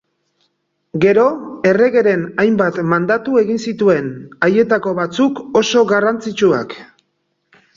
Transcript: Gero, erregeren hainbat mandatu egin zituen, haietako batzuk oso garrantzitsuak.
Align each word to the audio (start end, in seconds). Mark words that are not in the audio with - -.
Gero, 1.03 1.25
erregeren 1.71 2.23
hainbat 2.43 2.79
mandatu 2.93 3.37
egin 3.43 3.61
zituen, 3.73 4.09
haietako 4.47 4.95
batzuk 5.01 5.45
oso 5.63 5.85
garrantzitsuak. 5.93 6.75